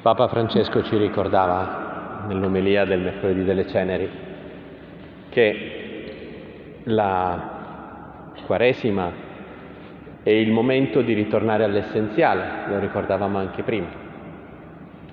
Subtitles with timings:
[0.00, 4.08] Papa Francesco ci ricordava nell'omelia del mercoledì delle ceneri
[5.28, 7.56] che la
[8.46, 9.10] Quaresima
[10.22, 13.88] è il momento di ritornare all'essenziale, lo ricordavamo anche prima,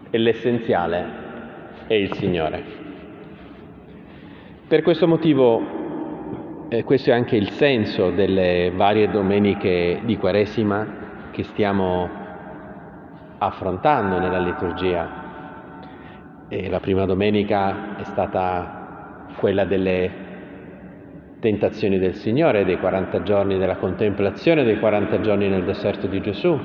[0.10, 1.06] e l'essenziale
[1.88, 2.64] è il Signore.
[4.68, 11.44] Per questo motivo, eh, questo è anche il senso delle varie domeniche di Quaresima che
[11.44, 12.24] stiamo
[13.46, 15.24] affrontando nella liturgia.
[16.48, 20.24] E la prima domenica è stata quella delle
[21.40, 26.60] tentazioni del Signore, dei 40 giorni della contemplazione, dei 40 giorni nel deserto di Gesù.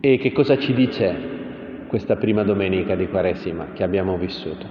[0.00, 1.38] E che cosa ci dice
[1.86, 4.66] questa prima domenica di Quaresima che abbiamo vissuto?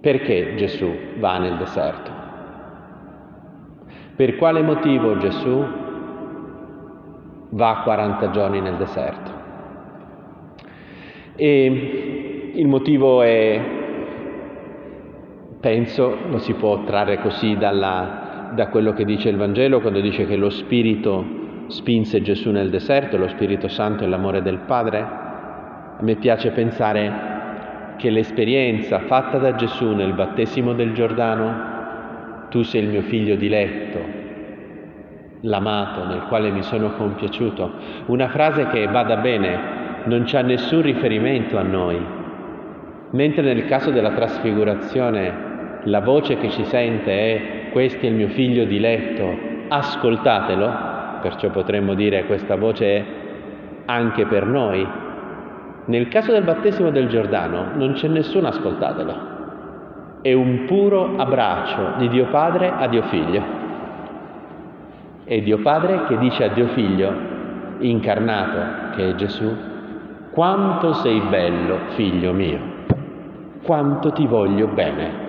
[0.00, 2.10] Perché Gesù va nel deserto?
[4.16, 5.86] Per quale motivo Gesù
[7.50, 9.30] va 40 giorni nel deserto.
[11.36, 13.60] E il motivo è,
[15.60, 20.26] penso, lo si può trarre così dalla, da quello che dice il Vangelo quando dice
[20.26, 21.36] che lo Spirito
[21.68, 24.98] spinse Gesù nel deserto, lo Spirito Santo è l'amore del Padre.
[25.00, 27.36] A me piace pensare
[27.96, 31.76] che l'esperienza fatta da Gesù nel battesimo del Giordano,
[32.48, 33.98] tu sei il mio figlio diletto,
[35.42, 37.70] l'amato nel quale mi sono compiaciuto,
[38.06, 42.00] una frase che vada bene, non c'è nessun riferimento a noi,
[43.10, 48.28] mentre nel caso della trasfigurazione la voce che ci sente è questo è il mio
[48.28, 50.72] figlio diletto, ascoltatelo,
[51.22, 53.04] perciò potremmo dire questa voce è
[53.86, 54.86] anche per noi.
[55.86, 59.36] Nel caso del battesimo del Giordano non c'è nessun ascoltatelo,
[60.22, 63.57] è un puro abbraccio di Dio Padre a Dio Figlio.
[65.28, 67.12] È Dio Padre che dice a Dio Figlio,
[67.80, 69.54] incarnato, che è Gesù,
[70.30, 72.58] quanto sei bello, figlio mio,
[73.62, 75.26] quanto ti voglio bene.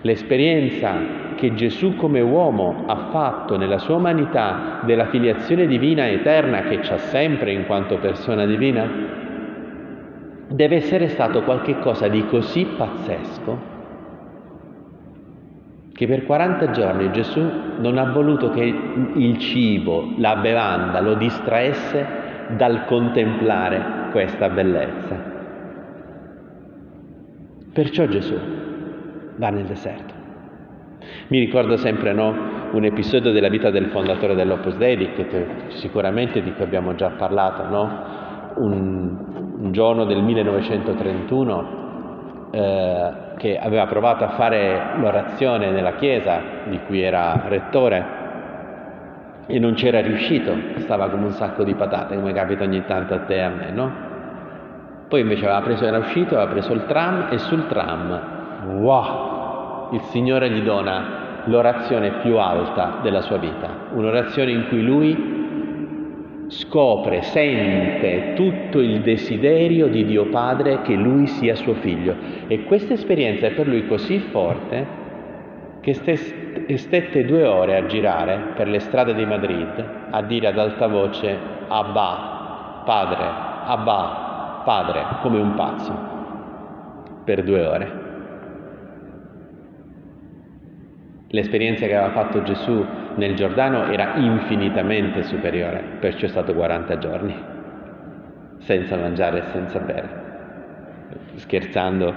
[0.00, 0.92] L'esperienza
[1.36, 6.98] che Gesù come uomo ha fatto nella sua umanità della filiazione divina eterna che c'ha
[6.98, 8.90] sempre in quanto persona divina,
[10.48, 13.73] deve essere stato qualcosa di così pazzesco
[15.94, 17.40] che per 40 giorni Gesù
[17.78, 22.22] non ha voluto che il cibo, la bevanda lo distraesse
[22.56, 25.32] dal contemplare questa bellezza.
[27.72, 28.34] Perciò Gesù
[29.36, 30.14] va nel deserto.
[31.28, 32.34] Mi ricordo sempre no,
[32.72, 35.10] un episodio della vita del fondatore dell'Opus Dei,
[35.68, 38.22] sicuramente di cui abbiamo già parlato, no?
[38.56, 41.82] un, un giorno del 1931
[42.54, 48.22] eh, che aveva provato a fare l'orazione nella chiesa di cui era rettore
[49.46, 53.18] e non c'era riuscito, stava come un sacco di patate, come capita ogni tanto a
[53.20, 53.92] te e a me, no?
[55.08, 58.20] Poi invece aveva preso, era uscito, aveva preso il tram e sul tram,
[58.78, 65.33] wow, il Signore gli dona l'orazione più alta della sua vita, un'orazione in cui lui
[66.48, 72.14] scopre, sente tutto il desiderio di Dio Padre che lui sia suo figlio.
[72.46, 75.02] E questa esperienza è per lui così forte
[75.80, 75.92] che
[76.76, 81.36] stette due ore a girare per le strade di Madrid a dire ad alta voce
[81.68, 83.24] Abba, Padre,
[83.66, 85.92] Abba, Padre, come un pazzo,
[87.24, 88.03] per due ore.
[91.34, 92.86] L'esperienza che aveva fatto Gesù
[93.16, 97.34] nel Giordano era infinitamente superiore, perciò è stato 40 giorni,
[98.58, 100.08] senza mangiare e senza bere.
[101.34, 102.14] Scherzando,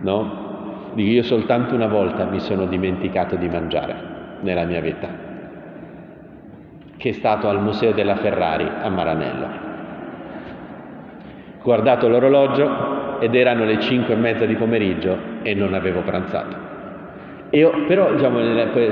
[0.00, 0.92] no?
[0.96, 3.94] Io soltanto una volta mi sono dimenticato di mangiare
[4.40, 5.06] nella mia vita,
[6.96, 9.48] che è stato al Museo della Ferrari a Maranello.
[11.62, 16.69] Guardato l'orologio ed erano le 5 e mezza di pomeriggio e non avevo pranzato.
[17.50, 18.38] Io, però diciamo,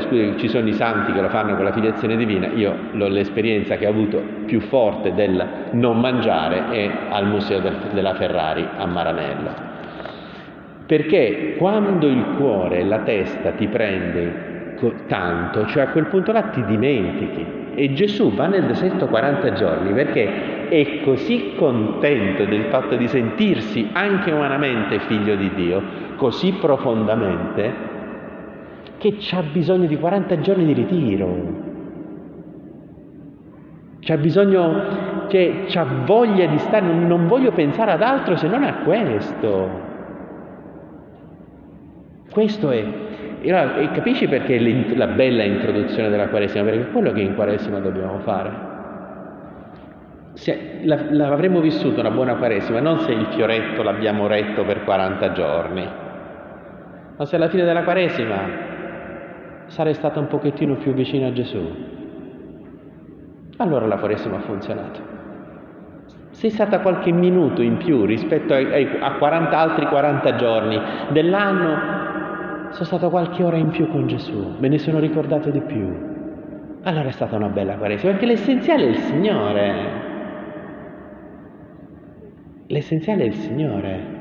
[0.00, 3.86] scusi, ci sono i santi che lo fanno con la filiazione divina, io l'esperienza che
[3.86, 9.66] ho avuto più forte del non mangiare è al Museo del, della Ferrari a Maranello.
[10.87, 14.49] Perché quando il cuore la testa ti prende
[15.06, 17.46] tanto, cioè a quel punto là ti dimentichi.
[17.75, 23.88] E Gesù va nel deserto 40 giorni perché è così contento del fatto di sentirsi
[23.93, 25.82] anche umanamente figlio di Dio,
[26.16, 27.72] così profondamente,
[28.98, 31.66] che ha bisogno di 40 giorni di ritiro.
[34.00, 38.64] C'ha bisogno, cioè, c'ha voglia di stare, non, non voglio pensare ad altro se non
[38.64, 39.86] a questo.
[42.30, 42.84] Questo è,
[43.40, 44.58] e capisci perché
[44.94, 46.64] la bella introduzione della Quaresima?
[46.64, 48.66] Perché è quello che in Quaresima dobbiamo fare.
[50.34, 55.88] se, l'avremmo vissuto una buona Quaresima non se il fioretto l'abbiamo retto per 40 giorni,
[57.16, 58.68] ma se alla fine della Quaresima
[59.69, 61.61] sarei stata un pochettino più vicino a Gesù,
[63.56, 65.17] allora la Quaresima ha funzionato.
[66.31, 70.79] Sei stata qualche minuto in più rispetto a 40 altri 40 giorni
[71.11, 76.06] dell'anno, sono stata qualche ora in più con Gesù, me ne sono ricordato di più.
[76.82, 80.06] Allora è stata una bella Quaresima, perché l'essenziale è il Signore.
[82.69, 84.18] L'essenziale è il Signore.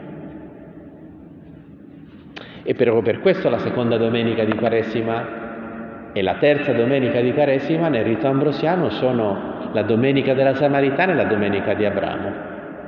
[2.70, 7.88] E proprio per questo la seconda domenica di Quaresima e la terza domenica di Quaresima
[7.88, 12.30] nel rito ambrosiano sono la domenica della Samaritana e la domenica di Abramo,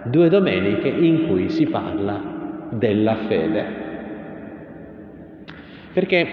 [0.03, 3.65] due domeniche in cui si parla della fede.
[5.93, 6.27] Perché,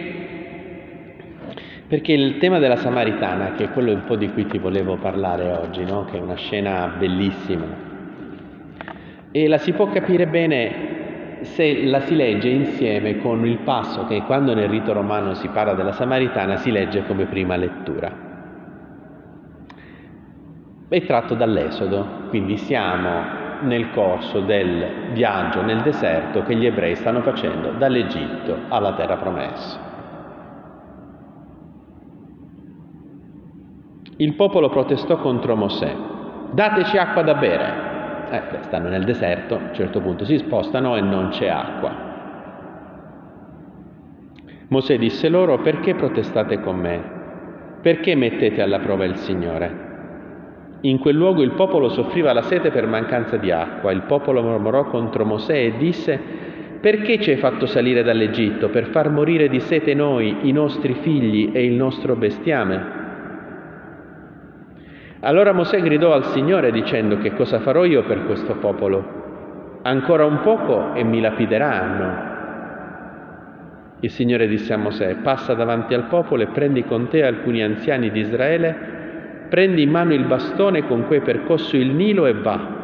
[1.87, 5.53] perché il tema della Samaritana, che è quello un po' di cui ti volevo parlare
[5.53, 6.05] oggi, no?
[6.07, 7.65] che è una scena bellissima,
[9.31, 10.97] e la si può capire bene
[11.43, 15.75] se la si legge insieme con il passo che quando nel rito romano si parla
[15.75, 18.27] della Samaritana si legge come prima lettura
[20.89, 27.23] è tratto dall'Esodo, quindi siamo nel corso del viaggio nel deserto che gli ebrei stanno
[27.23, 29.95] facendo dall'Egitto alla terra promessa.
[34.19, 35.95] Il popolo protestò contro Mosè,
[36.53, 37.95] dateci acqua da bere.
[38.29, 42.15] Eh, stanno nel deserto, a un certo punto si spostano e non c'è acqua.
[44.69, 47.15] Mosè disse loro, perché protestate con me?
[47.81, 49.85] Perché mettete alla prova il Signore?
[50.81, 53.93] In quel luogo il popolo soffriva la sete per mancanza di acqua.
[53.93, 56.21] Il popolo mormorò contro Mosè e disse,
[56.81, 58.69] perché ci hai fatto salire dall'Egitto?
[58.69, 63.06] Per far morire di sete noi, i nostri figli e il nostro bestiame?
[65.21, 69.81] Allora Mosè gridò al Signore dicendo, che cosa farò io per questo popolo?
[69.83, 72.35] Ancora un poco e mi lapideranno.
[74.01, 78.11] Il Signore disse a Mosè, passa davanti al popolo e prendi con te alcuni anziani
[78.11, 78.95] di Israele
[79.49, 82.75] prendi in mano il bastone con cui hai percorso il Nilo e va.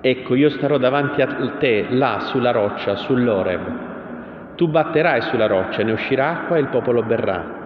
[0.00, 3.60] Ecco, io starò davanti a te, là sulla roccia, sull'Oreb.
[4.56, 7.61] Tu batterai sulla roccia, ne uscirà acqua e il popolo berrà.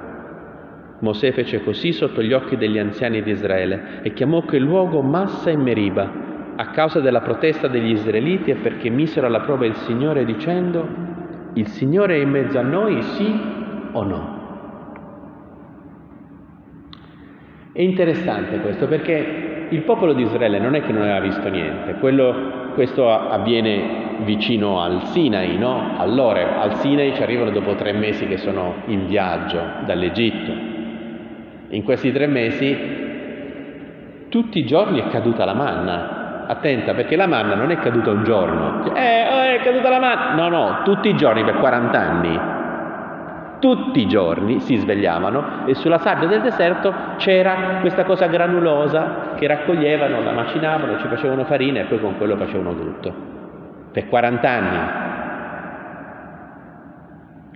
[1.00, 5.50] Mosè fece così sotto gli occhi degli anziani di Israele e chiamò quel luogo Massa
[5.50, 6.24] e Meriba
[6.56, 10.88] a causa della protesta degli israeliti e perché misero alla prova il Signore dicendo
[11.54, 13.40] il Signore è in mezzo a noi, sì
[13.92, 14.34] o no?
[17.72, 21.94] È interessante questo perché il popolo di Israele non è che non aveva visto niente,
[21.94, 25.94] Quello, questo avviene vicino al Sinai, no?
[25.98, 30.75] All'Ore, al Sinai ci arrivano dopo tre mesi che sono in viaggio dall'Egitto.
[31.76, 32.74] In questi tre mesi
[34.30, 36.46] tutti i giorni è caduta la manna.
[36.46, 38.94] Attenta perché la manna non è caduta un giorno.
[38.94, 40.34] Eh, oh, è caduta la manna.
[40.34, 42.40] No, no, tutti i giorni per 40 anni
[43.58, 49.46] tutti i giorni si svegliavano e sulla sabbia del deserto c'era questa cosa granulosa che
[49.46, 53.14] raccoglievano, la macinavano, ci facevano farina e poi con quello facevano tutto.
[53.92, 54.78] Per 40 anni.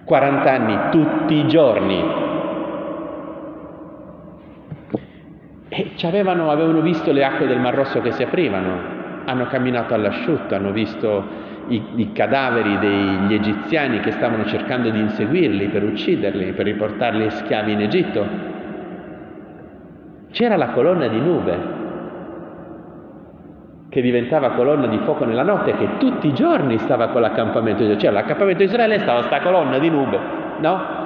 [0.04, 2.29] 40 anni tutti i giorni.
[5.72, 10.56] E avevano, avevano visto le acque del Mar Rosso che si aprivano, hanno camminato all'asciutto,
[10.56, 11.24] hanno visto
[11.68, 17.70] i, i cadaveri degli egiziani che stavano cercando di inseguirli per ucciderli, per riportarli schiavi
[17.70, 18.26] in Egitto.
[20.32, 21.78] C'era la colonna di nube
[23.90, 27.90] che diventava colonna di fuoco nella notte, che tutti i giorni stava con l'accampamento di
[27.90, 28.00] Israele.
[28.00, 30.18] Cioè l'accampamento di Israele stava sta colonna di nube,
[30.58, 30.98] no?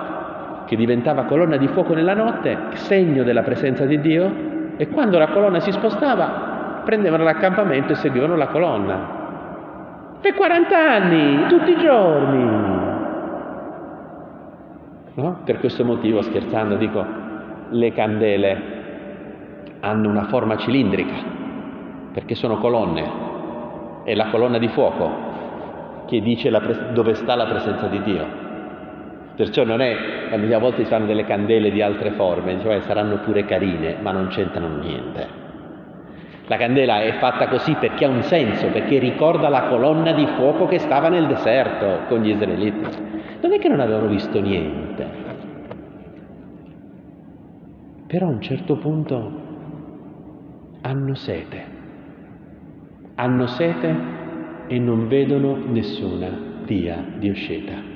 [0.65, 5.29] Che diventava colonna di fuoco nella notte, segno della presenza di Dio, e quando la
[5.29, 9.23] colonna si spostava, prendevano l'accampamento e seguivano la colonna.
[10.21, 12.45] Per 40 anni, tutti i giorni.
[15.15, 15.39] No?
[15.45, 17.05] Per questo motivo, scherzando, dico,
[17.71, 18.63] le candele
[19.81, 21.15] hanno una forma cilindrica,
[22.13, 23.23] perché sono colonne.
[24.05, 25.33] È la colonna di fuoco
[26.07, 28.44] che dice pres- dove sta la presenza di Dio.
[29.37, 33.19] Perciò non è, quando a volte si fanno delle candele di altre forme, cioè saranno
[33.19, 35.43] pure carine, ma non c'entrano niente.
[36.47, 40.67] La candela è fatta così perché ha un senso, perché ricorda la colonna di fuoco
[40.67, 42.87] che stava nel deserto con gli israeliti.
[43.41, 45.23] Non è che non avevano visto niente.
[48.07, 49.33] Però a un certo punto
[50.83, 51.65] hanno sete.
[53.17, 53.97] Hanno sete
[54.67, 56.29] e non vedono nessuna
[56.65, 57.94] via di uscita.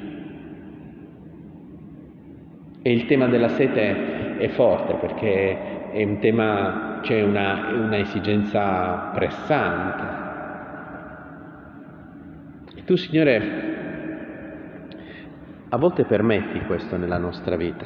[2.88, 9.11] E il tema della sete è forte perché è, un tema, c'è una, una esigenza
[9.12, 10.04] pressante.
[12.87, 13.42] Tu, Signore,
[15.68, 17.85] a volte permetti questo nella nostra vita.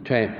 [0.00, 0.30] Cioè,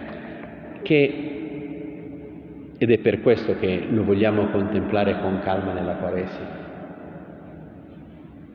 [0.80, 6.61] che, ed è per questo che lo vogliamo contemplare con calma nella Quaresima.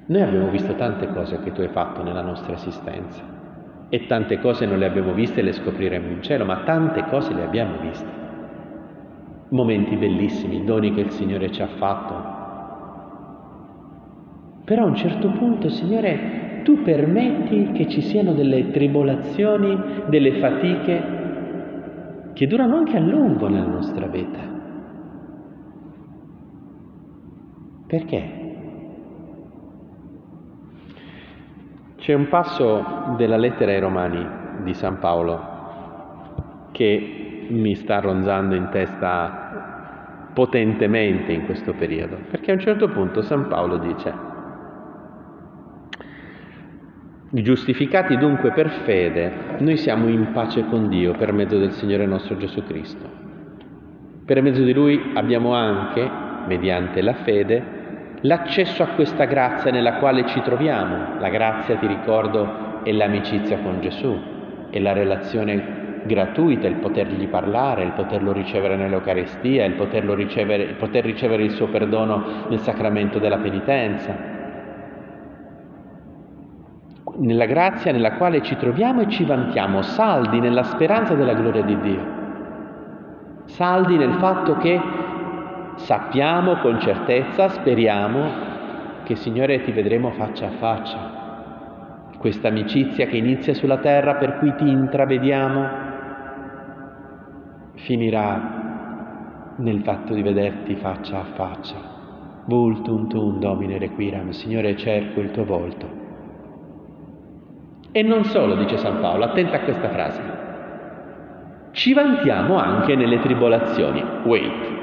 [0.07, 3.21] Noi abbiamo visto tante cose che tu hai fatto nella nostra esistenza
[3.89, 7.33] e tante cose non le abbiamo viste e le scopriremo in cielo, ma tante cose
[7.33, 8.25] le abbiamo viste.
[9.49, 12.35] Momenti bellissimi, doni che il Signore ci ha fatto.
[14.63, 21.15] Però a un certo punto, Signore, tu permetti che ci siano delle tribolazioni, delle fatiche
[22.33, 24.39] che durano anche a lungo nella nostra vita.
[27.87, 28.46] Perché?
[32.07, 34.25] C'è un passo della lettera ai Romani
[34.63, 42.53] di San Paolo che mi sta ronzando in testa potentemente in questo periodo, perché a
[42.53, 44.13] un certo punto San Paolo dice
[47.29, 52.37] Giustificati dunque per fede, noi siamo in pace con Dio per mezzo del Signore nostro
[52.37, 53.05] Gesù Cristo.
[54.23, 56.09] Per mezzo di Lui abbiamo anche,
[56.47, 57.76] mediante la fede,
[58.21, 61.19] l'accesso a questa grazia nella quale ci troviamo.
[61.19, 64.17] La grazia, ti ricordo, è l'amicizia con Gesù,
[64.69, 71.03] è la relazione gratuita, il potergli parlare, il poterlo ricevere nell'Eucaristia, il, ricevere, il poter
[71.03, 74.35] ricevere il suo perdono nel sacramento della penitenza
[77.19, 81.79] nella grazia nella quale ci troviamo e ci vantiamo, saldi nella speranza della gloria di
[81.79, 82.05] Dio,
[83.45, 84.79] saldi nel fatto che
[85.77, 88.45] sappiamo con certezza, speriamo
[89.03, 91.15] che Signore ti vedremo faccia a faccia.
[92.17, 95.85] Questa amicizia che inizia sulla terra per cui ti intravediamo
[97.75, 101.75] finirà nel fatto di vederti faccia a faccia.
[102.45, 106.05] Vultum tum domine requiram, Signore cerco il tuo volto.
[107.91, 110.21] E non solo, dice San Paolo, attenta a questa frase.
[111.71, 114.03] Ci vantiamo anche nelle tribolazioni.
[114.23, 114.76] Wait,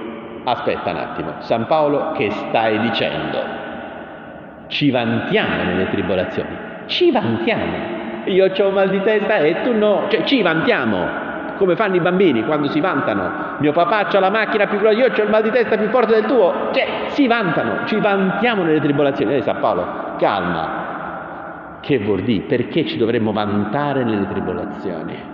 [0.44, 1.32] aspetta un attimo.
[1.38, 3.62] San Paolo, che stai dicendo?
[4.66, 6.56] Ci vantiamo nelle tribolazioni.
[6.86, 7.92] Ci vantiamo.
[8.26, 10.06] Io ho mal di testa e tu no.
[10.08, 11.22] Cioè, ci vantiamo.
[11.56, 13.56] Come fanno i bambini quando si vantano.
[13.58, 16.14] Mio papà ha la macchina più grossa, io ho il mal di testa più forte
[16.14, 16.70] del tuo.
[16.72, 17.84] Cioè, si vantano.
[17.84, 19.36] Ci vantiamo nelle tribolazioni.
[19.36, 22.44] E San Paolo, calma, che vuol dire?
[22.44, 25.33] Perché ci dovremmo vantare nelle tribolazioni?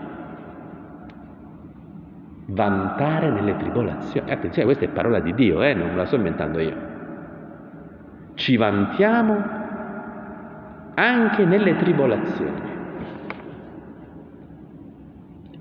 [2.52, 4.30] Vantare nelle tribolazioni.
[4.30, 5.72] Attenzione, questa è parola di Dio, eh?
[5.72, 6.76] non la sto inventando io.
[8.34, 9.58] Ci vantiamo
[10.94, 12.68] anche nelle tribolazioni.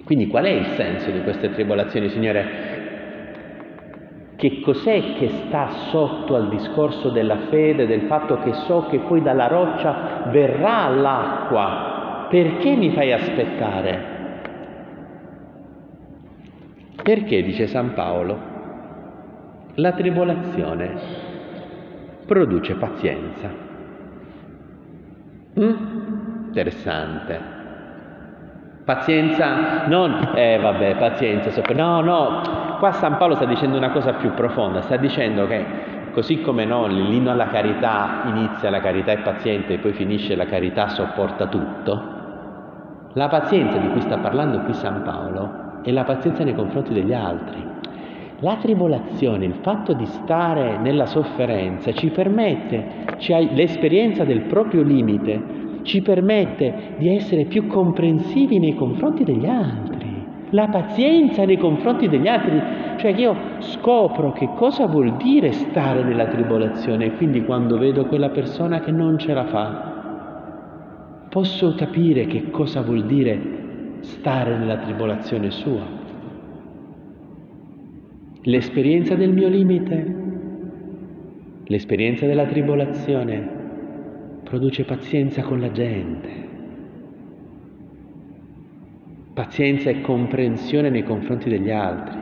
[0.03, 2.67] Quindi qual è il senso di queste tribolazioni, Signore?
[4.35, 9.21] Che cos'è che sta sotto al discorso della fede, del fatto che so che poi
[9.21, 12.27] dalla roccia verrà l'acqua?
[12.29, 14.18] Perché mi fai aspettare?
[17.09, 18.37] Perché, dice San Paolo,
[19.73, 20.93] la tribolazione
[22.27, 23.49] produce pazienza.
[25.59, 25.75] Mm?
[26.45, 27.41] Interessante.
[28.85, 34.35] Pazienza, non, eh vabbè, pazienza, no, no, qua San Paolo sta dicendo una cosa più
[34.35, 35.65] profonda, sta dicendo che
[36.11, 40.45] così come no, l'inno alla carità inizia la carità è paziente e poi finisce la
[40.45, 42.03] carità sopporta tutto,
[43.13, 47.13] la pazienza di cui sta parlando qui San Paolo è la pazienza nei confronti degli
[47.13, 47.65] altri.
[48.39, 55.59] La tribolazione, il fatto di stare nella sofferenza ci permette, ci l'esperienza del proprio limite
[55.83, 62.27] ci permette di essere più comprensivi nei confronti degli altri, la pazienza nei confronti degli
[62.27, 62.61] altri,
[62.97, 68.05] cioè che io scopro che cosa vuol dire stare nella tribolazione e quindi quando vedo
[68.05, 69.97] quella persona che non ce la fa,
[71.29, 73.58] posso capire che cosa vuol dire
[74.01, 75.85] stare nella tribolazione sua.
[78.43, 80.15] L'esperienza del mio limite,
[81.65, 83.57] l'esperienza della tribolazione
[84.43, 86.29] produce pazienza con la gente,
[89.33, 92.17] pazienza e comprensione nei confronti degli altri.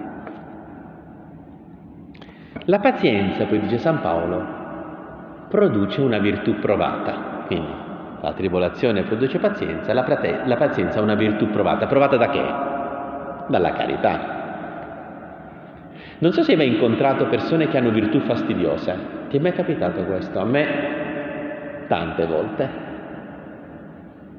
[2.66, 7.86] La pazienza, poi dice San Paolo, produce una virtù provata, quindi
[8.22, 12.44] la tribolazione produce pazienza, la, prate- la pazienza è una virtù provata, provata da che?
[13.48, 14.36] Dalla carità.
[16.20, 18.96] Non so se hai mai incontrato persone che hanno virtù fastidiose,
[19.30, 20.40] ti è mai capitato questo?
[20.40, 20.66] A me
[21.88, 22.86] tante volte.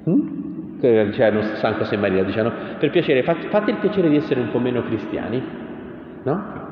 [0.09, 0.39] Mm?
[0.81, 4.83] dicevano San José Maria, dicevano, per piacere, fate il piacere di essere un po' meno
[4.83, 5.43] cristiani,
[6.23, 6.67] no?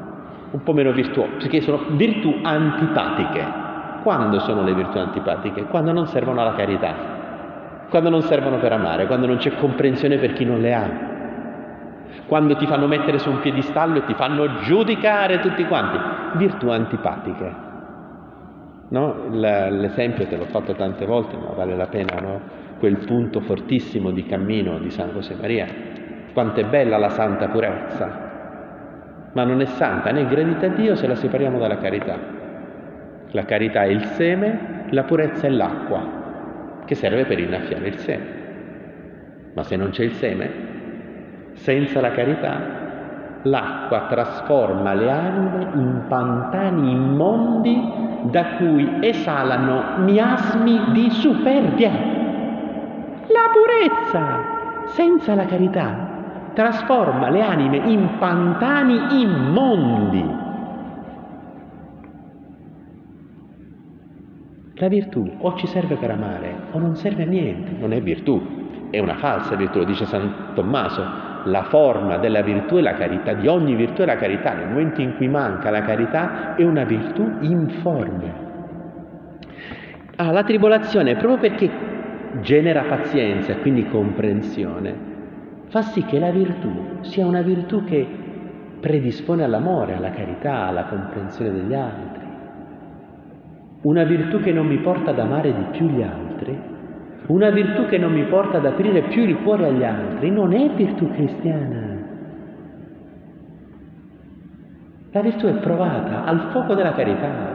[0.50, 3.65] Un po' meno virtuosi, perché sono virtù antipatiche.
[4.06, 5.64] Quando sono le virtù antipatiche?
[5.64, 6.94] Quando non servono alla carità,
[7.90, 10.90] quando non servono per amare, quando non c'è comprensione per chi non le ha,
[12.28, 15.98] quando ti fanno mettere su un piedistallo e ti fanno giudicare tutti quanti,
[16.36, 17.54] virtù antipatiche.
[18.90, 19.24] No?
[19.30, 22.40] L'esempio te l'ho fatto tante volte, ma vale la pena, no?
[22.78, 25.66] quel punto fortissimo di cammino di San José Maria.
[26.32, 28.08] Quanto è bella la santa purezza,
[29.32, 32.35] ma non è santa né gradita a Dio se la separiamo dalla carità.
[33.36, 36.00] La carità è il seme, la purezza è l'acqua
[36.86, 38.24] che serve per innaffiare il seme.
[39.52, 40.50] Ma se non c'è il seme,
[41.52, 42.58] senza la carità,
[43.42, 51.90] l'acqua trasforma le anime in pantani immondi da cui esalano miasmi di superbia.
[51.90, 54.40] La purezza,
[54.86, 56.08] senza la carità,
[56.54, 60.44] trasforma le anime in pantani immondi
[64.78, 68.90] La virtù o ci serve per amare o non serve a niente, non è virtù,
[68.90, 71.02] è una falsa virtù, lo dice San Tommaso,
[71.44, 75.00] la forma della virtù è la carità, di ogni virtù è la carità, nel momento
[75.00, 78.34] in cui manca la carità è una virtù informe.
[80.16, 81.70] Ah, la tribolazione, proprio perché
[82.42, 84.94] genera pazienza e quindi comprensione,
[85.68, 88.06] fa sì che la virtù sia una virtù che
[88.78, 92.25] predispone all'amore, alla carità, alla comprensione degli altri
[93.86, 96.58] una virtù che non mi porta ad amare di più gli altri,
[97.28, 100.70] una virtù che non mi porta ad aprire più il cuore agli altri, non è
[100.70, 101.94] virtù cristiana.
[105.12, 107.54] La virtù è provata al fuoco della carità.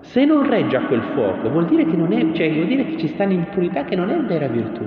[0.00, 2.96] Se non regge a quel fuoco, vuol dire che, non è, cioè, vuol dire che
[2.96, 4.84] ci sta un'impurità che non è vera virtù.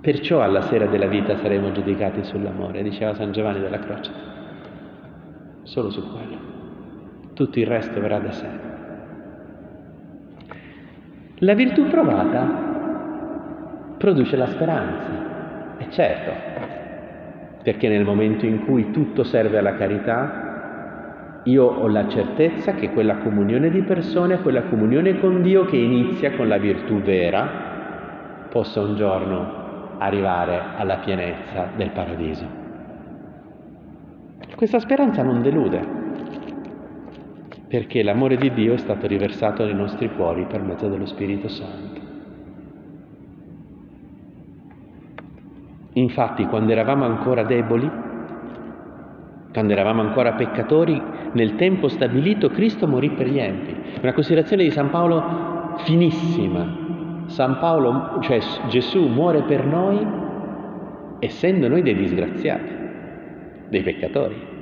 [0.00, 4.12] Perciò alla sera della vita saremo giudicati sull'amore, diceva San Giovanni della Croce.
[5.64, 6.57] Solo su quello
[7.38, 8.48] tutto il resto verrà da sé.
[11.36, 16.32] La virtù provata produce la speranza, è certo,
[17.62, 23.18] perché nel momento in cui tutto serve alla carità, io ho la certezza che quella
[23.18, 28.96] comunione di persone, quella comunione con Dio che inizia con la virtù vera, possa un
[28.96, 32.46] giorno arrivare alla pienezza del paradiso.
[34.56, 35.97] Questa speranza non delude,
[37.68, 42.00] perché l'amore di Dio è stato riversato nei nostri cuori per mezzo dello Spirito Santo.
[45.92, 47.90] Infatti, quando eravamo ancora deboli,
[49.52, 51.00] quando eravamo ancora peccatori,
[51.32, 53.74] nel tempo stabilito Cristo morì per gli empi.
[54.00, 56.86] Una considerazione di San Paolo finissima.
[57.26, 60.06] San Paolo, cioè Gesù muore per noi
[61.18, 62.72] essendo noi dei disgraziati,
[63.68, 64.57] dei peccatori.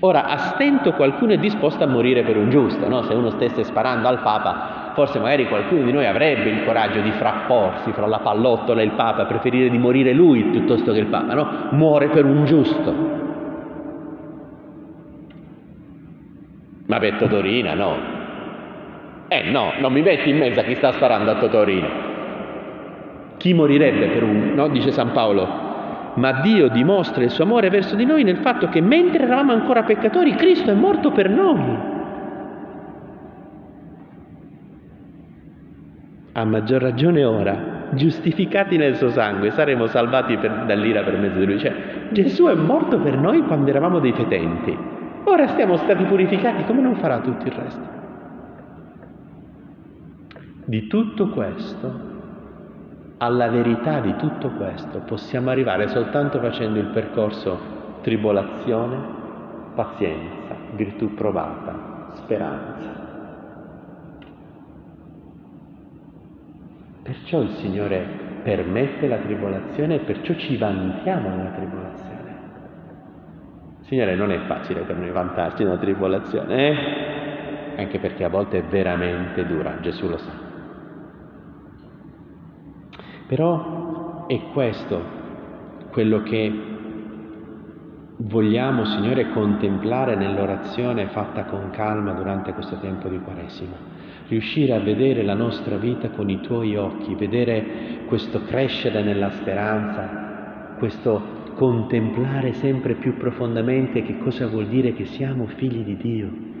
[0.00, 3.02] Ora, a stento qualcuno è disposto a morire per un giusto, no?
[3.04, 7.10] se uno stesse sparando al Papa, forse magari qualcuno di noi avrebbe il coraggio di
[7.12, 11.32] frapporsi fra la pallottola e il Papa, preferire di morire lui piuttosto che il Papa,
[11.32, 11.68] no?
[11.70, 12.94] Muore per un giusto.
[16.84, 17.96] Ma per Totorina no.
[19.28, 21.88] Eh no, non mi metti in mezzo a chi sta sparando a Totorina.
[23.38, 24.68] Chi morirebbe per un, no?
[24.68, 25.65] Dice San Paolo,
[26.16, 29.82] ma Dio dimostra il suo amore verso di noi nel fatto che mentre eravamo ancora
[29.82, 31.94] peccatori, Cristo è morto per noi.
[36.32, 41.46] A maggior ragione ora, giustificati nel suo sangue, saremo salvati per, dall'ira per mezzo di
[41.46, 41.58] lui.
[41.58, 41.74] Cioè,
[42.10, 44.76] Gesù è morto per noi quando eravamo dei fetenti.
[45.24, 47.94] Ora siamo stati purificati, come non farà tutto il resto?
[50.64, 52.15] Di tutto questo
[53.18, 59.14] alla verità di tutto questo possiamo arrivare soltanto facendo il percorso tribolazione,
[59.74, 63.04] pazienza, virtù provata, speranza.
[67.02, 72.14] Perciò il Signore permette la tribolazione e perciò ci vantiamo nella tribolazione.
[73.80, 77.80] Signore, non è facile per noi vantarci nella tribolazione, eh?
[77.80, 80.45] anche perché a volte è veramente dura, Gesù lo sa.
[83.26, 85.14] Però è questo
[85.90, 86.52] quello che
[88.18, 93.74] vogliamo, Signore, contemplare nell'orazione fatta con calma durante questo tempo di Quaresima.
[94.28, 100.74] Riuscire a vedere la nostra vita con i tuoi occhi, vedere questo crescere nella speranza,
[100.78, 106.54] questo contemplare sempre più profondamente che cosa vuol dire che siamo figli di Dio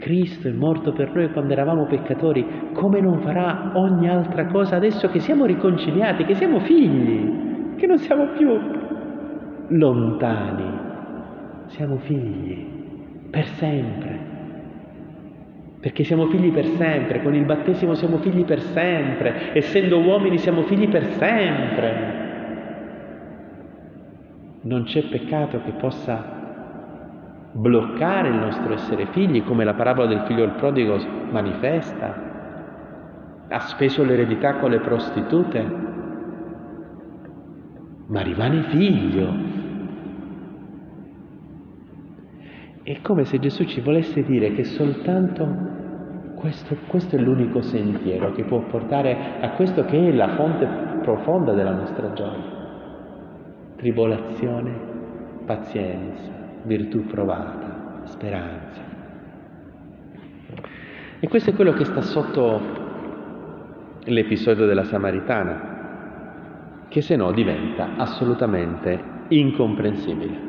[0.00, 5.08] Cristo è morto per noi quando eravamo peccatori, come non farà ogni altra cosa adesso
[5.10, 8.58] che siamo riconciliati, che siamo figli, che non siamo più
[9.68, 10.78] lontani,
[11.66, 12.66] siamo figli
[13.30, 14.28] per sempre.
[15.80, 20.62] Perché siamo figli per sempre, con il battesimo siamo figli per sempre, essendo uomini siamo
[20.62, 22.18] figli per sempre.
[24.62, 26.39] Non c'è peccato che possa
[27.60, 30.98] bloccare il nostro essere figli, come la parabola del figlio del prodigo
[31.30, 32.28] manifesta.
[33.48, 35.88] Ha speso l'eredità con le prostitute,
[38.06, 39.58] ma rimane figlio.
[42.82, 45.78] È come se Gesù ci volesse dire che soltanto
[46.36, 50.66] questo, questo, è l'unico sentiero che può portare a questo che è la fonte
[51.02, 52.58] profonda della nostra gioia.
[53.76, 54.72] Tribolazione,
[55.44, 58.80] pazienza, virtù provata, speranza.
[61.20, 62.60] E questo è quello che sta sotto
[64.04, 65.68] l'episodio della Samaritana,
[66.88, 70.48] che se no diventa assolutamente incomprensibile.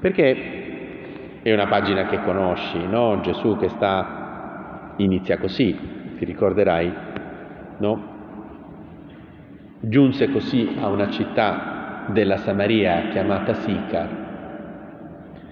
[0.00, 3.20] Perché è una pagina che conosci, no?
[3.20, 5.76] Gesù che sta, inizia così,
[6.16, 6.92] ti ricorderai,
[7.78, 8.16] no?
[9.80, 11.77] Giunse così a una città
[12.08, 14.08] della Samaria chiamata Sicar,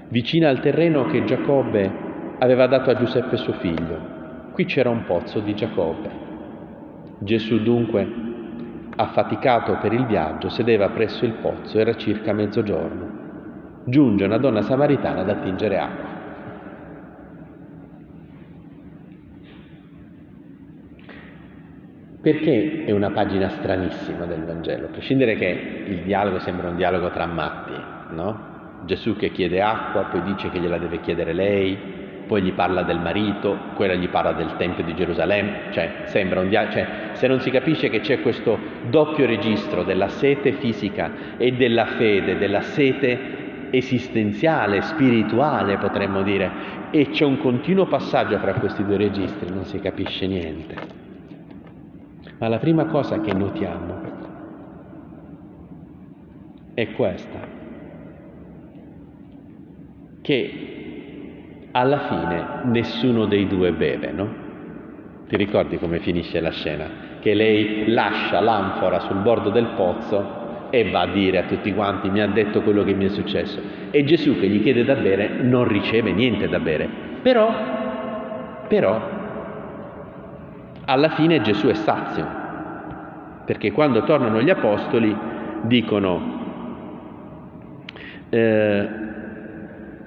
[0.08, 2.04] vicina al terreno che Giacobbe
[2.38, 4.14] aveva dato a Giuseppe suo figlio.
[4.52, 6.10] Qui c'era un pozzo di Giacobbe.
[7.18, 8.10] Gesù dunque,
[8.96, 13.24] affaticato per il viaggio, sedeva presso il pozzo, era circa mezzogiorno.
[13.84, 16.05] Giunge una donna samaritana ad attingere acqua.
[22.26, 24.86] Perché è una pagina stranissima del Vangelo?
[24.86, 27.80] A prescindere che il dialogo sembra un dialogo tra matti,
[28.16, 28.80] no?
[28.84, 31.78] Gesù che chiede acqua, poi dice che gliela deve chiedere lei,
[32.26, 36.48] poi gli parla del marito, quella gli parla del Tempio di Gerusalemme, cioè sembra un
[36.48, 38.58] dialogo, cioè se non si capisce che c'è questo
[38.90, 46.50] doppio registro della sete fisica e della fede, della sete esistenziale, spirituale potremmo dire,
[46.90, 51.05] e c'è un continuo passaggio fra questi due registri, non si capisce niente.
[52.38, 53.94] Ma la prima cosa che notiamo
[56.74, 57.38] è questa,
[60.20, 64.44] che alla fine nessuno dei due beve, no?
[65.28, 67.04] Ti ricordi come finisce la scena?
[67.20, 72.10] Che lei lascia l'anfora sul bordo del pozzo e va a dire a tutti quanti
[72.10, 73.60] mi ha detto quello che mi è successo.
[73.90, 76.88] E Gesù che gli chiede da bere non riceve niente da bere.
[77.22, 77.50] Però,
[78.68, 79.15] però
[80.86, 82.26] alla fine Gesù è sazio,
[83.44, 85.14] perché quando tornano gli apostoli
[85.62, 86.34] dicono,
[88.30, 88.88] eh,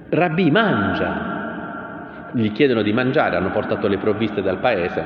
[0.08, 5.02] Rabbi mangia, gli chiedono di mangiare, hanno portato le provviste dal paese,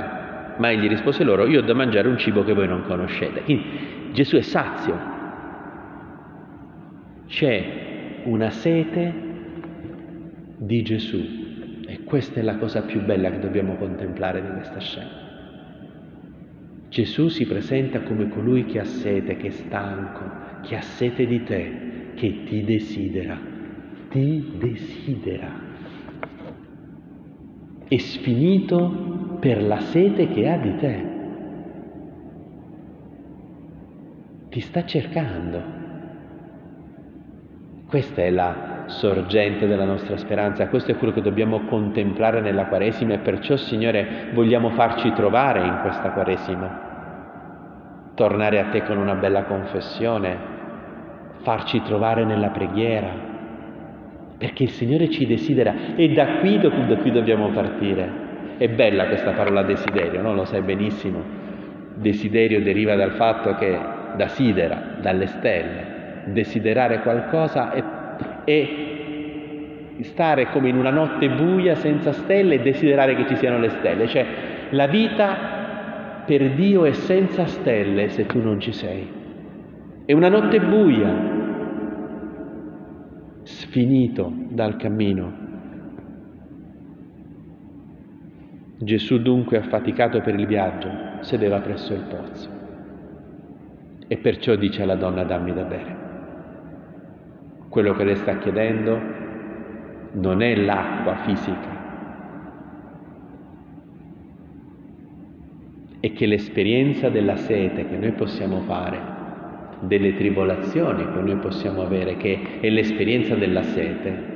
[0.56, 3.42] ma egli rispose loro, io ho da mangiare un cibo che voi non conoscete.
[3.42, 5.12] Quindi Gesù è sazio,
[7.26, 9.12] c'è una sete
[10.56, 15.23] di Gesù e questa è la cosa più bella che dobbiamo contemplare di questa scena.
[16.94, 20.30] Gesù si presenta come colui che ha sete, che è stanco,
[20.62, 23.36] che ha sete di te, che ti desidera,
[24.10, 25.50] ti desidera.
[27.88, 31.04] È sfinito per la sete che ha di te.
[34.50, 35.62] Ti sta cercando.
[37.88, 43.14] Questa è la sorgente della nostra speranza, questo è quello che dobbiamo contemplare nella Quaresima
[43.14, 46.83] e perciò, Signore, vogliamo farci trovare in questa Quaresima
[48.14, 50.52] tornare a te con una bella confessione,
[51.42, 53.32] farci trovare nella preghiera,
[54.38, 58.22] perché il Signore ci desidera e da qui, da qui dobbiamo partire.
[58.56, 60.34] È bella questa parola desiderio, no?
[60.34, 61.42] lo sai benissimo.
[61.94, 63.78] Desiderio deriva dal fatto che
[64.16, 67.82] da sidera, dalle stelle, desiderare qualcosa è,
[68.44, 68.68] è
[70.02, 74.06] stare come in una notte buia senza stelle e desiderare che ci siano le stelle,
[74.06, 74.26] cioè
[74.70, 75.63] la vita
[76.24, 79.08] per Dio è senza stelle se tu non ci sei.
[80.04, 81.32] È una notte buia,
[83.42, 85.42] sfinito dal cammino.
[88.78, 92.62] Gesù dunque, affaticato per il viaggio, sedeva presso il pozzo
[94.06, 95.96] e perciò dice alla donna dammi da bere.
[97.68, 99.00] Quello che le sta chiedendo
[100.12, 101.73] non è l'acqua fisica,
[106.04, 109.00] e che l'esperienza della sete che noi possiamo fare,
[109.80, 114.32] delle tribolazioni che noi possiamo avere, che è l'esperienza della sete,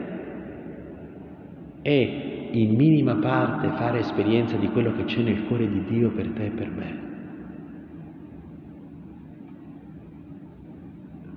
[1.83, 6.31] è in minima parte fare esperienza di quello che c'è nel cuore di Dio per
[6.31, 7.07] te e per me.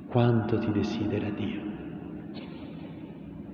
[0.07, 1.61] Quanto ti desidera Dio,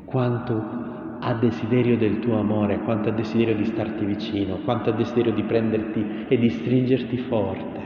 [0.05, 0.86] quanto
[1.19, 5.43] ha desiderio del tuo amore, quanto ha desiderio di starti vicino, quanto ha desiderio di
[5.43, 7.81] prenderti e di stringerti forte,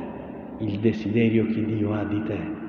[0.59, 2.59] il desiderio che Dio ha di te.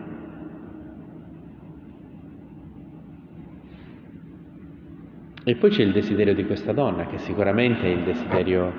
[5.44, 8.72] E poi c'è il desiderio di questa donna, che sicuramente è il desiderio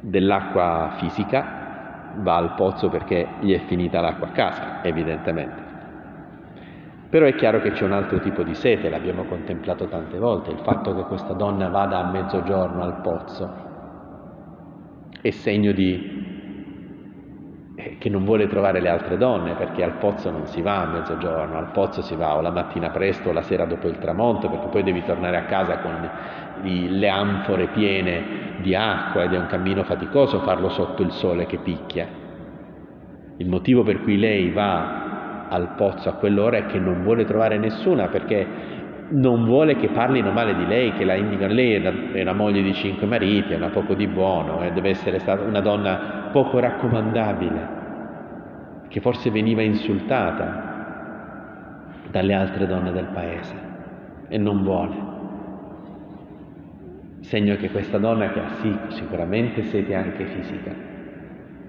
[0.00, 5.65] dell'acqua fisica, va al pozzo perché gli è finita l'acqua a casa, evidentemente.
[7.08, 10.60] Però è chiaro che c'è un altro tipo di sete, l'abbiamo contemplato tante volte, il
[10.62, 13.64] fatto che questa donna vada a mezzogiorno al pozzo
[15.20, 16.24] è segno di
[17.76, 20.86] eh, che non vuole trovare le altre donne, perché al pozzo non si va a
[20.86, 24.48] mezzogiorno, al pozzo si va o la mattina presto o la sera dopo il tramonto,
[24.48, 26.10] perché poi devi tornare a casa con
[26.62, 31.58] le anfore piene di acqua ed è un cammino faticoso farlo sotto il sole che
[31.58, 32.08] picchia.
[33.36, 35.05] Il motivo per cui lei va
[35.48, 38.46] al pozzo a quell'ora è che non vuole trovare nessuna perché
[39.08, 41.52] non vuole che parlino male di lei, che la indicano.
[41.52, 44.72] Lei è una, è una moglie di cinque mariti, è una poco di buono, eh,
[44.72, 47.68] deve essere stata una donna poco raccomandabile,
[48.88, 50.64] che forse veniva insultata
[52.10, 53.54] dalle altre donne del paese
[54.28, 55.14] e non vuole.
[57.20, 60.72] Segno che questa donna che ha sì, sicuramente sete anche fisica,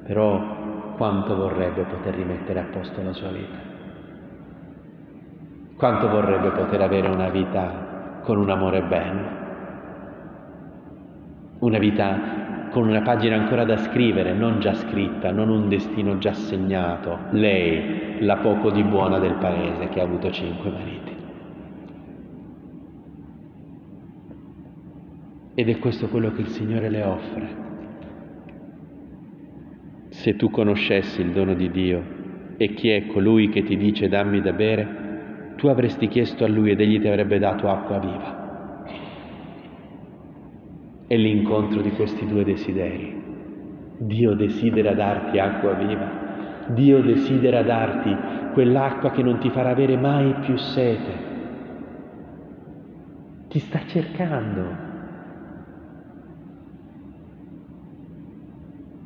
[0.04, 3.67] però quanto vorrebbe poter rimettere a posto la sua vita.
[5.78, 9.30] Quanto vorrebbe poter avere una vita con un amore bello,
[11.60, 16.34] una vita con una pagina ancora da scrivere, non già scritta, non un destino già
[16.34, 21.16] segnato, lei, la poco di buona del paese che ha avuto cinque mariti.
[25.54, 27.50] Ed è questo quello che il Signore le offre.
[30.10, 32.04] Se tu conoscessi il dono di Dio
[32.58, 35.06] e chi è colui che ti dice dammi da bere,
[35.58, 38.46] tu avresti chiesto a lui ed egli ti avrebbe dato acqua viva.
[41.08, 43.26] È l'incontro di questi due desideri.
[43.98, 48.16] Dio desidera darti acqua viva, Dio desidera darti
[48.54, 51.26] quell'acqua che non ti farà avere mai più sete.
[53.48, 54.66] Ti sta cercando,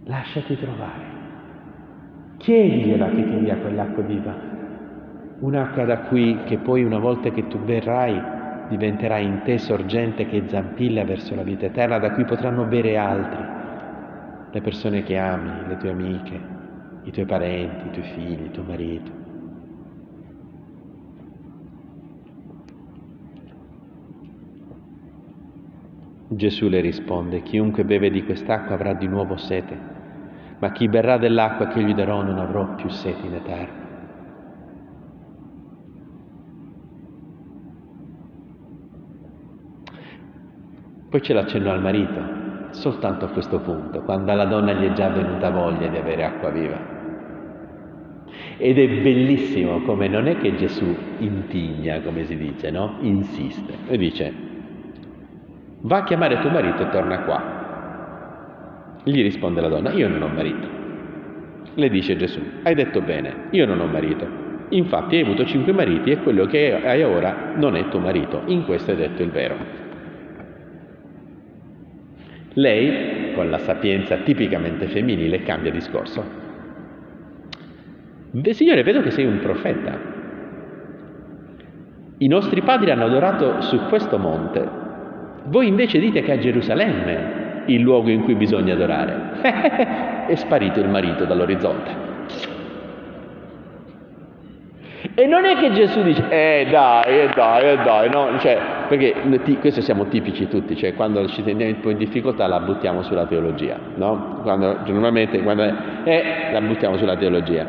[0.06, 1.20] lasciati trovare.
[2.38, 4.51] Chiedigliela che ti dia quell'acqua viva,
[5.42, 8.20] un'acqua da cui che poi una volta che tu berrai
[8.70, 13.44] diventerà in te sorgente che zampilla verso la vita eterna, da cui potranno bere altri,
[14.52, 16.40] le persone che ami, le tue amiche,
[17.04, 19.20] i tuoi parenti, i tuoi figli, tuo marito.
[26.30, 29.92] Gesù le risponde, chiunque beve di quest'acqua avrà di nuovo sete
[30.62, 33.81] ma chi berrà dell'acqua che gli darò non avrò più sete in eterno.
[41.12, 45.10] Poi c'è l'accenno al marito, soltanto a questo punto, quando alla donna gli è già
[45.10, 46.80] venuta voglia di avere acqua viva.
[48.56, 52.96] Ed è bellissimo come non è che Gesù intigna, come si dice, no?
[53.02, 54.34] Insiste e dice,
[55.82, 59.00] va a chiamare tuo marito e torna qua.
[59.04, 60.66] Gli risponde la donna, io non ho marito.
[61.74, 64.26] Le dice Gesù, hai detto bene, io non ho marito.
[64.70, 68.44] Infatti hai avuto cinque mariti e quello che hai ora non è tuo marito.
[68.46, 69.81] In questo hai detto il vero.
[72.54, 76.24] Lei, con la sapienza tipicamente femminile, cambia discorso.
[78.52, 79.98] Signore, vedo che sei un profeta.
[82.18, 84.68] I nostri padri hanno adorato su questo monte.
[85.46, 90.26] Voi invece dite che a Gerusalemme il luogo in cui bisogna adorare.
[90.28, 92.10] È sparito il marito dall'orizzonte.
[95.16, 98.58] E non è che Gesù dice, eh dai, eh dai, eh dai, no, cioè,
[98.92, 99.16] perché
[99.62, 103.26] questo siamo tipici tutti, cioè quando ci teniamo un po' in difficoltà la buttiamo sulla
[103.26, 104.40] teologia, no?
[104.42, 105.64] Quando, normalmente quando
[106.04, 107.66] eh, la buttiamo sulla teologia.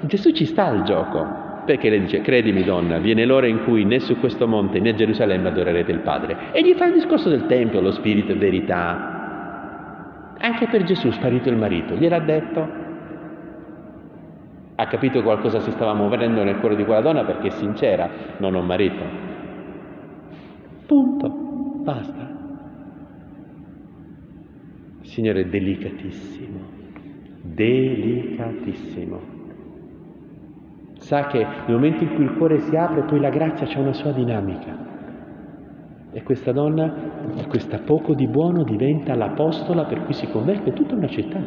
[0.00, 1.24] Gesù ci sta al gioco,
[1.64, 4.94] perché le dice, credimi donna, viene l'ora in cui né su questo monte né a
[4.94, 6.36] Gerusalemme adorerete il Padre.
[6.50, 11.48] E gli fa il discorso del Tempio, lo Spirito e verità, anche per Gesù sparito
[11.48, 12.68] il marito, gliel'ha detto.
[14.74, 18.56] Ha capito qualcosa si stava muovendo nel cuore di quella donna perché è sincera, non
[18.56, 19.25] ho marito.
[20.86, 21.28] Punto,
[21.82, 22.34] basta.
[25.00, 26.58] Signore delicatissimo,
[27.42, 29.34] delicatissimo.
[30.98, 33.92] Sa che nel momento in cui il cuore si apre, poi la grazia c'è una
[33.92, 34.84] sua dinamica.
[36.12, 36.92] E questa donna,
[37.48, 41.40] questa poco di buono, diventa l'apostola per cui si converte tutta una città.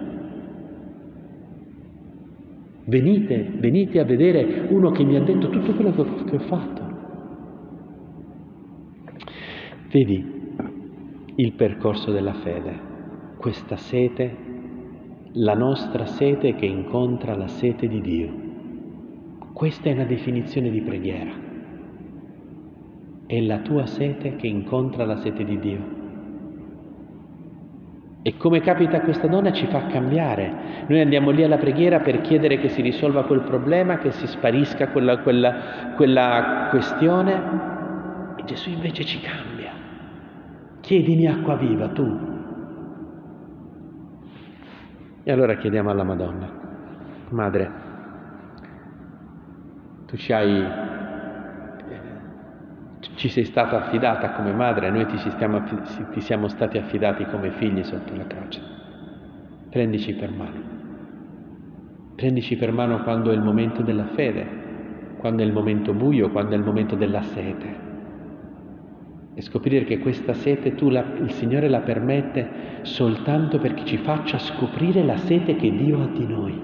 [2.86, 6.88] Venite, venite a vedere uno che mi ha detto tutto quello che ho fatto.
[9.91, 10.38] Vedi
[11.36, 12.80] il percorso della fede,
[13.38, 14.36] questa sete,
[15.34, 18.30] la nostra sete che incontra la sete di Dio.
[19.54, 21.47] Questa è una definizione di preghiera
[23.30, 25.97] è la tua sete che incontra la sete di Dio.
[28.23, 30.86] E come capita a questa donna ci fa cambiare.
[30.88, 34.88] Noi andiamo lì alla preghiera per chiedere che si risolva quel problema, che si sparisca
[34.88, 37.41] quella, quella, quella questione
[38.36, 39.59] e Gesù invece ci cambia.
[40.89, 42.04] Chiedimi acqua viva tu.
[45.21, 46.49] E allora chiediamo alla Madonna,
[47.30, 47.71] Madre,
[50.08, 50.65] tu ci hai
[53.13, 57.84] ci sei stata affidata come madre, noi ti, stiamo, ti siamo stati affidati come figli
[57.84, 58.60] sotto la croce.
[59.69, 60.62] Prendici per mano.
[62.15, 66.56] Prendici per mano quando è il momento della fede, quando è il momento buio, quando
[66.56, 67.88] è il momento della sete.
[69.39, 74.38] E scoprire che questa sete tu la, il Signore la permette soltanto perché ci faccia
[74.38, 76.62] scoprire la sete che Dio ha di noi.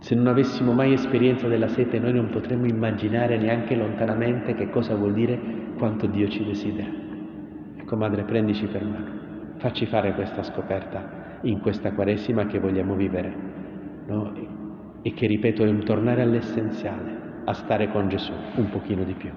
[0.00, 4.96] Se non avessimo mai esperienza della sete, noi non potremmo immaginare neanche lontanamente che cosa
[4.96, 5.38] vuol dire
[5.78, 6.90] quanto Dio ci desidera.
[7.76, 13.32] Ecco, Madre, prendici per mano, facci fare questa scoperta in questa Quaresima che vogliamo vivere,
[14.08, 14.32] no?
[15.00, 19.30] e che, ripeto, è un tornare all'essenziale, a stare con Gesù un pochino di più.